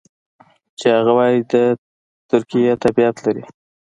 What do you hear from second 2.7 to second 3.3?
تابعیت